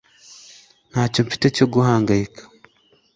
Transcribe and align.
Ntacyo 0.91 1.19
mfite 1.27 1.47
cyo 1.55 1.65
guhangayika 1.73 2.41